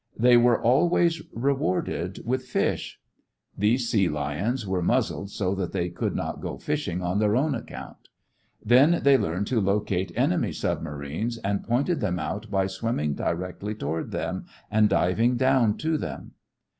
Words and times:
They 0.17 0.35
were 0.35 0.59
always 0.59 1.21
rewarded 1.31 2.21
with 2.25 2.45
fish. 2.47 2.99
These 3.55 3.87
sea 3.87 4.09
lions 4.09 4.65
were 4.65 4.81
muzzled 4.81 5.29
so 5.29 5.53
that 5.53 5.73
they 5.73 5.89
could 5.91 6.15
not 6.15 6.41
go 6.41 6.57
fishing 6.57 7.03
on 7.03 7.19
their 7.19 7.35
own 7.35 7.53
account. 7.53 8.09
Then 8.65 9.01
they 9.03 9.15
learned 9.15 9.45
to 9.49 9.61
locate 9.61 10.11
enemy 10.15 10.53
submarines 10.53 11.37
and 11.43 11.63
pointed 11.63 11.99
them 12.01 12.17
out 12.17 12.49
by 12.49 12.65
swimming 12.65 13.13
directly 13.13 13.75
toward 13.75 14.09
them 14.09 14.45
and 14.71 14.89
diving 14.89 15.37
down 15.37 15.77
to 15.77 15.99
them. 15.99 16.31